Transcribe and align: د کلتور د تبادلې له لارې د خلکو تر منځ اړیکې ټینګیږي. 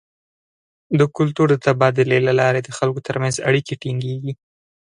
د 0.99 1.01
کلتور 1.17 1.47
د 1.51 1.55
تبادلې 1.65 2.19
له 2.27 2.33
لارې 2.39 2.61
د 2.63 2.69
خلکو 2.77 2.99
تر 3.07 3.15
منځ 3.21 3.35
اړیکې 3.49 3.73
ټینګیږي. 3.81 4.33